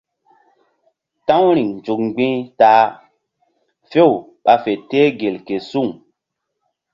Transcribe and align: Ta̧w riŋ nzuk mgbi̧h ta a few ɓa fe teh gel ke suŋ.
Ta̧w 1.27 1.45
riŋ 1.55 1.69
nzuk 1.77 1.99
mgbi̧h 2.07 2.39
ta 2.59 2.71
a 2.83 2.85
few 3.89 4.11
ɓa 4.43 4.53
fe 4.63 4.71
teh 4.89 5.09
gel 5.19 5.35
ke 5.47 5.55
suŋ. 5.69 5.89